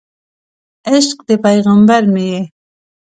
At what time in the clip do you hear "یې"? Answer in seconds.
2.31-2.41